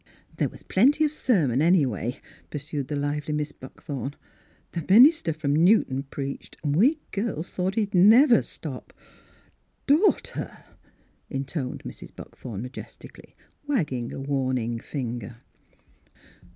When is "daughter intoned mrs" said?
9.85-12.15